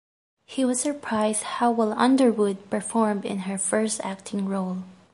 He 0.47 0.65
was 0.65 0.81
surprised 0.81 1.43
how 1.43 1.69
well 1.69 1.93
Underwood 1.93 2.71
performed 2.71 3.23
in 3.23 3.41
her 3.41 3.59
first 3.59 4.01
acting 4.03 4.47
role. 4.49 4.79